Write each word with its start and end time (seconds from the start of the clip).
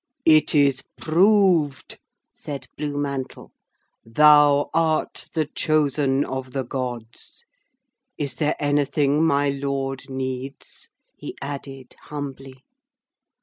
'It 0.25 0.55
is 0.55 0.83
proved,' 0.99 1.99
said 2.33 2.65
Blue 2.75 2.97
Mantle. 2.97 3.51
'Thou 4.03 4.67
art 4.73 5.27
the 5.35 5.45
Chosen 5.45 6.25
of 6.25 6.53
the 6.53 6.63
Gods. 6.63 7.45
Is 8.17 8.33
there 8.37 8.55
anything 8.59 9.23
my 9.23 9.49
Lord 9.49 10.09
needs?' 10.09 10.89
he 11.15 11.35
added 11.39 11.95
humbly. 12.05 12.63